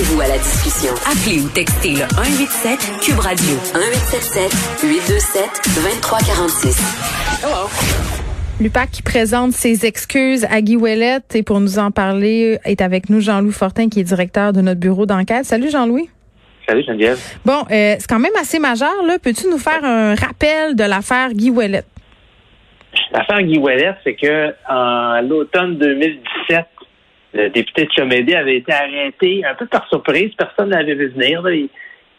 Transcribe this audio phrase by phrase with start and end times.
[0.00, 0.94] Joignez-vous à la discussion.
[1.04, 5.44] Appelez ou textez le 187 Cube Radio 1877 827
[5.76, 7.44] 2346.
[7.44, 7.68] Hello.
[8.60, 13.10] Lupac qui présente ses excuses à Guy Ouellette et pour nous en parler est avec
[13.10, 15.44] nous Jean-Louis Fortin qui est directeur de notre bureau d'enquête.
[15.44, 16.08] Salut Jean-Louis.
[16.66, 17.18] Salut Geneviève.
[17.44, 19.18] Bon, euh, c'est quand même assez majeur là.
[19.22, 21.86] Peux-tu nous faire un rappel de l'affaire Guy Ouellette?
[23.12, 26.64] L'affaire Guy Ouellette, c'est que en l'automne 2017,
[27.32, 30.32] le député de Chomédé avait été arrêté un peu par surprise.
[30.36, 31.42] Personne n'avait vu venir.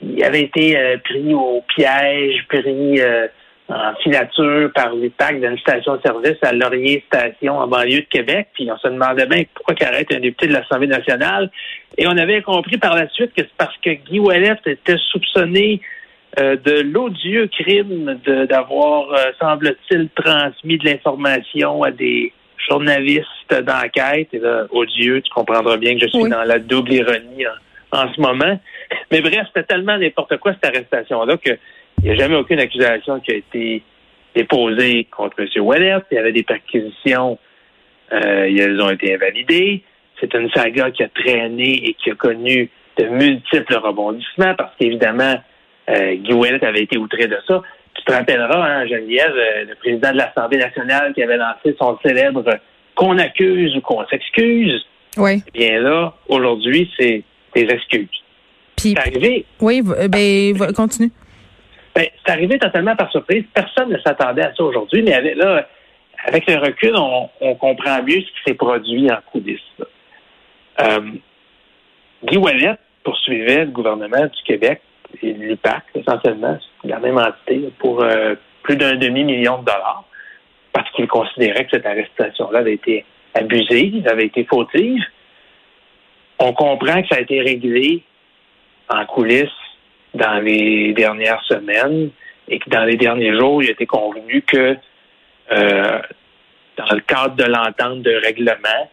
[0.02, 3.28] Il, avait été euh, pris au piège, pris euh,
[3.68, 8.48] en filature par l'UPAC d'une station-service à Laurier Station en banlieue de Québec.
[8.54, 11.52] Puis on se demandait bien pourquoi arrête un député de l'Assemblée nationale.
[11.98, 15.82] Et on avait compris par la suite que c'est parce que Guy Ouellette était soupçonné
[16.40, 18.18] euh, de l'odieux crime
[18.50, 22.34] d'avoir, semble-t-il, transmis de l'information à des
[22.68, 24.30] journaliste d'enquête.
[24.34, 27.46] Et là, odieux, tu comprendras bien que je suis dans la double ironie
[27.92, 28.60] en, ce moment.
[29.12, 31.58] Mais bref, c'était tellement n'importe quoi cette arrestation-là qu'il
[32.04, 33.84] n'y a jamais aucune accusation qui a été
[34.36, 35.48] déposée contre M.
[35.64, 35.98] Wallet.
[36.12, 37.38] Il y avait des perquisitions,
[38.14, 39.84] euh, elles ont été invalidées.
[40.20, 45.36] C'est une saga qui a traîné et qui a connu de multiples rebondissements parce qu'évidemment,
[45.90, 47.62] euh, Guy Ouellet avait été outré de ça.
[47.96, 51.98] Tu te rappelleras, hein, Geneviève, euh, le président de l'Assemblée nationale qui avait lancé son
[52.04, 52.44] célèbre
[52.96, 54.86] qu'on accuse ou qu'on s'excuse.
[55.18, 55.44] Oui.
[55.48, 57.24] Eh bien là, aujourd'hui, c'est
[57.56, 58.08] des excuses.
[58.78, 59.46] Puis, c'est arrivé.
[59.60, 61.12] Oui, ben, continue.
[61.94, 63.44] Ben, c'est arrivé totalement par surprise.
[63.54, 65.68] Personne ne s'attendait à ça aujourd'hui, mais avec, là,
[66.26, 69.60] avec le recul, on, comprend mieux ce qui s'est produit en coulisses.
[70.80, 71.12] Euh,
[72.24, 74.82] Guy Wallet poursuivait le gouvernement du Québec
[75.22, 80.06] et l'UPAC, essentiellement, la même entité, pour euh, plus d'un demi-million de dollars,
[80.74, 85.04] parce qu'il considérait que cette arrestation-là avait été abusive, avait été fautive.
[86.40, 88.04] On comprend que ça a été réglé
[88.90, 89.50] en coulisses
[90.14, 92.10] dans les dernières semaines
[92.48, 94.76] et que dans les derniers jours, il a été convenu que
[95.52, 96.00] euh,
[96.78, 98.90] dans le cadre de l'entente de règlement,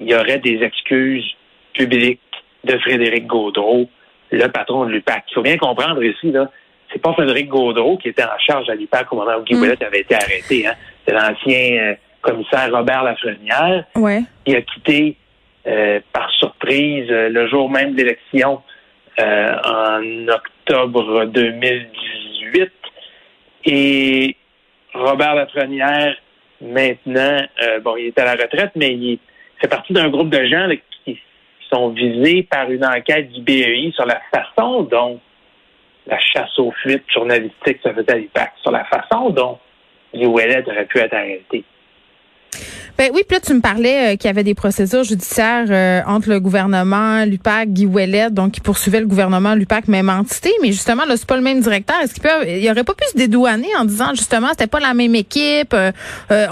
[0.00, 1.24] il y aurait des excuses
[1.72, 2.20] publiques
[2.64, 3.88] de Frédéric Gaudreau
[4.34, 5.24] le patron de l'UPAC.
[5.30, 6.50] Il faut bien comprendre ici, là,
[6.92, 9.76] c'est pas Frédéric Gaudreau qui était en charge à l'UPAC au moment où Guy mm.
[9.84, 10.66] avait été arrêté.
[10.66, 10.74] Hein.
[11.06, 14.22] C'est l'ancien euh, commissaire Robert Lafrenière ouais.
[14.44, 15.16] qui a quitté
[15.66, 18.62] euh, par surprise euh, le jour même de l'élection
[19.16, 22.72] en octobre 2018.
[23.66, 24.36] Et
[24.92, 26.16] Robert Lafrenière,
[26.60, 27.42] maintenant,
[27.82, 29.20] bon, il est à la retraite, mais il
[29.60, 30.66] fait partie d'un groupe de gens
[31.74, 35.20] sont visés par une enquête du BEI sur la façon dont
[36.06, 39.58] la chasse aux fuites journalistiques se faisait à l'IPAC, sur la façon dont
[40.14, 41.64] Ouellet aurait pu être arrêté.
[42.96, 46.00] Ben oui, puis là, tu me parlais euh, qu'il y avait des procédures judiciaires euh,
[46.06, 50.68] entre le gouvernement, l'UPAC, Guy Ouellet, donc qui poursuivait le gouvernement, l'UPAC, même entité, mais
[50.68, 51.96] justement, là, c'est pas le même directeur.
[52.00, 54.94] Est-ce qu'il peut, il aurait pas pu se dédouaner en disant, justement, c'était pas la
[54.94, 55.90] même équipe, euh,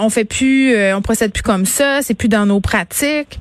[0.01, 3.39] on fait plus, on procède plus comme ça, c'est plus dans nos pratiques?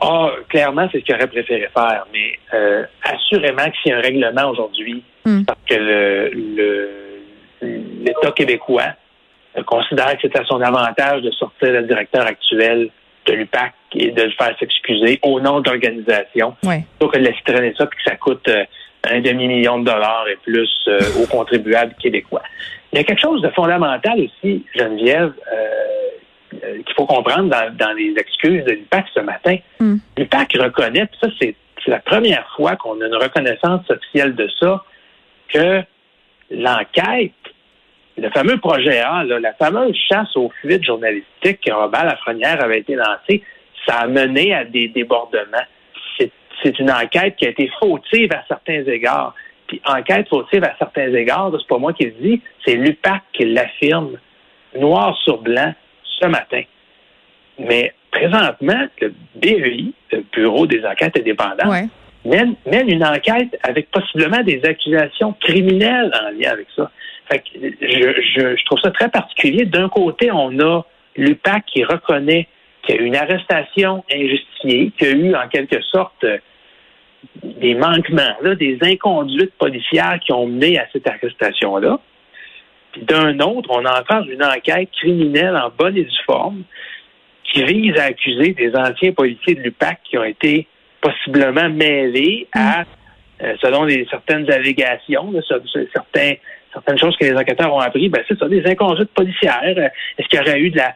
[0.00, 3.98] Ah, clairement, c'est ce qu'il aurait préféré faire, mais euh, assurément que s'il y a
[3.98, 5.44] un règlement aujourd'hui, hmm.
[5.44, 6.90] parce que le,
[7.62, 8.94] l'État québécois
[9.66, 12.90] considère que c'est à son avantage de sortir le directeur actuel
[13.26, 16.54] de l'UPAC et de le faire s'excuser au nom de l'organisation.
[16.64, 16.84] Ouais.
[16.98, 18.64] Plutôt que de laisser traîner ça puis que ça coûte euh,
[19.04, 22.42] un demi-million de dollars et plus euh, aux contribuables québécois.
[22.92, 28.14] Il y a quelque chose de fondamental aussi, Geneviève, euh, qu'il faut comprendre dans, les
[28.16, 29.56] excuses de l'UPAC ce matin.
[30.32, 31.56] L'UPAC reconnaît, puis ça, c'est
[31.86, 34.84] la première fois qu'on a une reconnaissance officielle de ça,
[35.48, 35.82] que
[36.50, 37.32] l'enquête,
[38.16, 42.94] le fameux projet A, la fameuse chasse aux fuites journalistiques que Robert Lafrenière avait été
[42.94, 43.42] lancée,
[43.86, 45.66] ça a mené à des débordements.
[46.62, 49.34] C'est une enquête qui a été fautive à certains égards.
[49.66, 53.46] Puis enquête fautive à certains égards, c'est pas moi qui le dis, c'est l'UPAC qui
[53.46, 54.18] l'affirme,
[54.76, 55.74] noir sur blanc,
[56.04, 56.62] ce matin.
[57.58, 61.90] Mais présentement, le BEI, le Bureau des enquêtes indépendantes,
[62.24, 66.90] mène, une enquête avec possiblement des accusations criminelles en lien avec ça.
[67.30, 69.64] Fait je, trouve ça très particulier.
[69.64, 70.82] D'un côté, on a
[71.16, 72.48] l'UPAC qui reconnaît
[72.82, 76.24] qu'il y a eu une arrestation injustifiée, qu'il y a eu en quelque sorte
[77.42, 82.00] des manquements, là, des inconduites policières qui ont mené à cette arrestation-là.
[82.92, 86.64] Puis d'un autre, on a encore une enquête criminelle en bonne et due forme
[87.52, 90.66] qui vise à accuser des anciens policiers de l'UPAC qui ont été
[91.00, 92.84] possiblement mêlés à,
[93.42, 95.32] euh, selon les, certaines allégations,
[95.92, 96.34] certains,
[96.72, 99.62] certaines choses que les enquêteurs ont appris, ben c'est ça, des inconduites policières.
[100.18, 100.94] Est-ce qu'il y aurait eu de la,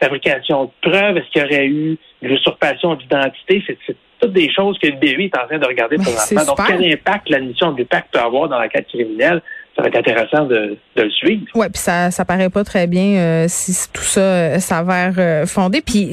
[0.00, 1.16] fabrication de preuves?
[1.16, 3.64] Est-ce qu'il y aurait eu de l'usurpation d'identité?
[3.66, 6.54] C'est toutes des choses que le BUI est en train de regarder ben, présentement.
[6.54, 9.40] Donc, quel impact l'admission de l'UPAC peut avoir dans la quête criminelle?
[9.76, 11.42] Ça va être intéressant de, le suivre.
[11.54, 15.46] Oui, puis ça ça paraît pas très bien euh, si tout ça euh, s'avère euh,
[15.46, 15.80] fondé.
[15.80, 16.10] Puis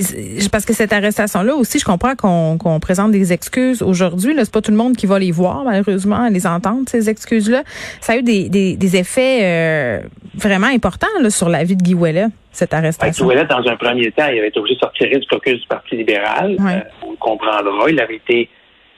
[0.51, 4.33] parce que cette arrestation-là aussi, je comprends qu'on présente des excuses aujourd'hui.
[4.33, 7.63] Là, c'est pas tout le monde qui va les voir malheureusement, les entendre ces excuses-là.
[7.99, 10.01] Ça a eu des, des, effets
[10.35, 13.25] vraiment importants là, sur la vie de Guy Ouellet, cette arrestation.
[13.25, 15.67] Guy Ouellet, dans un premier temps, il avait été obligé de sortir du caucus du
[15.67, 16.55] Parti libéral.
[17.03, 17.89] on le comprendra.
[17.89, 18.49] Il avait été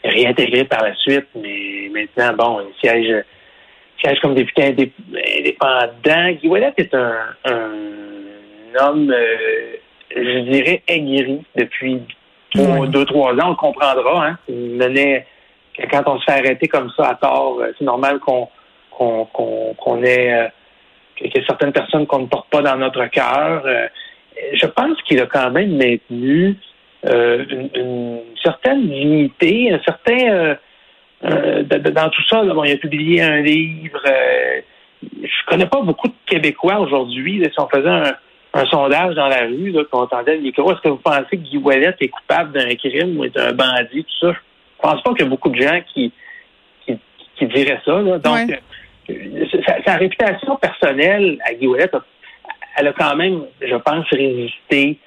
[0.03, 3.23] réintégré par la suite, mais maintenant, bon, il siège
[4.01, 6.31] siège comme député indépendant.
[6.31, 7.35] Guy Ouellet est un,
[8.79, 9.75] homme, euh,
[10.15, 12.01] je dirais, aigri depuis
[12.55, 13.37] deux, trois ans.
[13.45, 14.27] On le comprendra.
[14.27, 14.37] Hein?
[14.49, 15.25] Menait,
[15.91, 18.47] quand on se fait arrêter comme ça à tort, euh, c'est normal qu'on
[18.91, 20.47] qu'on ait euh,
[21.15, 23.63] qu'il y ait certaines personnes qu'on ne porte pas dans notre cœur.
[24.53, 26.57] je pense qu'il a quand même maintenu
[27.05, 30.57] une, une, certaine dignité, un certain
[31.25, 34.01] euh, dans tout ça, il a publié un livre.
[34.05, 34.61] Euh,
[35.03, 37.43] je connais pas beaucoup de Québécois aujourd'hui.
[37.43, 40.97] Si on faisait un, sondage dans la rue, qu'on entendait le micro, est-ce que vous
[40.97, 44.33] pensez que Guy Ouellet est coupable d'un crime ou est un bandit, tout ça?
[44.33, 46.11] Je pense pas qu'il y a beaucoup de gens qui,
[46.85, 48.01] qui, diraient ça.
[48.01, 48.59] Donc,
[49.09, 49.45] euh,
[49.85, 51.91] sa, réputation personnelle à Guy Ouellet,
[52.77, 54.97] elle a quand même, je pense, résisté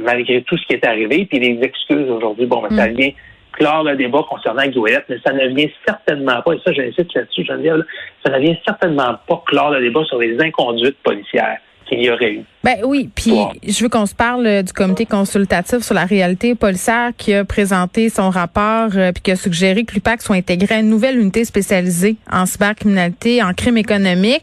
[0.00, 1.26] malgré tout ce qui est arrivé.
[1.26, 2.94] Puis les excuses aujourd'hui, bon, ben, ça mm.
[2.94, 3.10] vient
[3.52, 4.78] clore le débat concernant Guy
[5.08, 7.76] mais ça ne vient certainement pas, et ça j'insiste là-dessus, je veux dire,
[8.24, 11.58] ça ne vient certainement pas clore le débat sur les inconduites policières
[11.88, 12.44] qu'il y aurait eu.
[12.62, 13.32] Ben oui, puis
[13.66, 17.44] je veux qu'on se parle euh, du comité consultatif sur la réalité policière qui a
[17.44, 21.18] présenté son rapport euh, puis qui a suggéré que l'UPAC soit intégré à une nouvelle
[21.18, 24.42] unité spécialisée en cybercriminalité, en crime économique.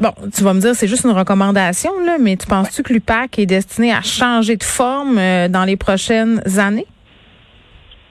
[0.00, 3.38] Bon, tu vas me dire c'est juste une recommandation là, mais tu penses-tu que l'UPAC
[3.38, 6.86] est destiné à changer de forme euh, dans les prochaines années?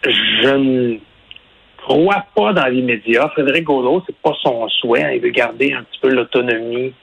[0.04, 0.98] Je ne
[1.78, 3.30] crois pas dans l'immédiat.
[3.30, 5.04] Frédéric Gaudreau, c'est pas son souhait.
[5.04, 5.12] Hein.
[5.12, 6.94] Il veut garder un petit peu l'autonomie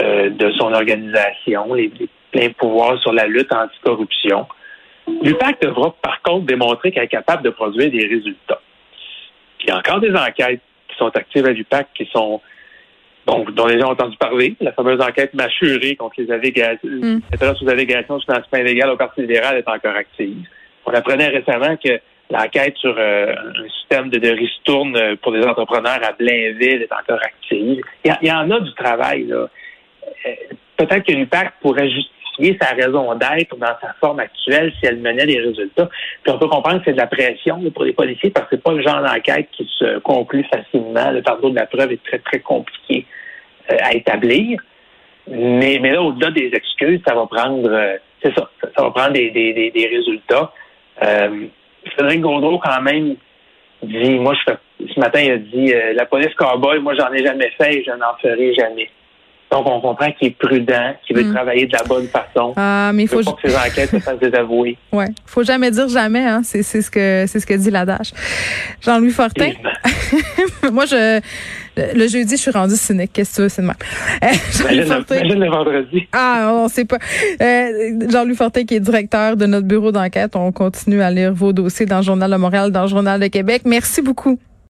[0.00, 1.90] euh, de son organisation, les,
[2.32, 4.46] pleins pouvoirs sur la lutte anticorruption.
[5.22, 8.60] L'UPAC devra par contre démontrer qu'elle est capable de produire des résultats.
[9.62, 12.40] Il y a encore des enquêtes qui sont actives à l'UPAC qui sont
[13.26, 17.20] donc, dont les gens ont entendu parler, la fameuse enquête mâchurée contre les allégations, mm.
[17.32, 20.46] les allégations de financement illégal au Parti libéral est encore active.
[20.86, 25.98] On apprenait récemment que L'enquête sur euh, un système de, de ristourne pour les entrepreneurs
[26.02, 27.82] à Blainville est encore active.
[28.04, 29.24] Il y, en a du travail.
[29.24, 29.48] là.
[30.26, 30.30] Euh,
[30.76, 35.26] peut-être que l'UPAC pourrait justifier sa raison d'être dans sa forme actuelle si elle menait
[35.26, 35.88] des résultats.
[36.22, 38.62] Puis on peut comprendre que c'est de la pression pour les policiers parce que c'est
[38.62, 41.10] pas le genre d'enquête qui se conclut facilement.
[41.10, 43.06] Le fardeau de la preuve est très, très compliqué
[43.72, 44.60] euh, à établir.
[45.28, 47.68] Mais, mais là, au-delà des excuses, ça va prendre,
[48.22, 50.52] c'est ça, ça, va prendre des, des, des, résultats.
[52.00, 53.16] Frédéric Gaudreau, quand même,
[53.82, 57.50] dit, moi, ce matin, il a dit, euh, la police cowboy, moi, j'en ai jamais
[57.58, 58.88] fait et je n'en ferai jamais.
[59.50, 61.34] Donc, on comprend qu'il est prudent, qu'il veut mm.
[61.34, 62.52] travailler de la bonne façon.
[62.56, 64.76] Ah, mais il faut, pas que ses enquêtes se fassent désavouer.
[64.92, 65.06] Ouais.
[65.24, 66.42] Faut jamais dire jamais, hein.
[66.44, 68.12] C'est, c'est ce que, c'est ce que dit l'adage.
[68.82, 69.50] Jean-Louis Fortin.
[70.72, 71.20] Moi, je,
[71.76, 73.12] le jeudi, je suis rendu cynique.
[73.12, 73.68] Qu'est-ce que tu veux, c'est de
[74.58, 75.22] Jean-Louis Fortin.
[75.22, 76.08] le vendredi.
[76.12, 76.98] Ah, on sait pas.
[77.40, 80.34] Euh, Jean-Louis Fortin, qui est directeur de notre bureau d'enquête.
[80.34, 83.28] On continue à lire vos dossiers dans le Journal de Montréal, dans le Journal de
[83.28, 83.62] Québec.
[83.64, 84.38] Merci beaucoup.